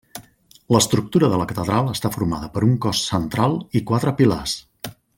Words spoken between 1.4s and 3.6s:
la catedral està formada per un cos central